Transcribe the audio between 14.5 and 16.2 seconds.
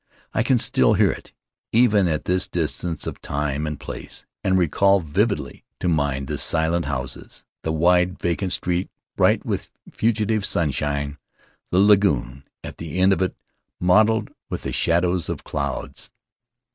the shadows of clouds.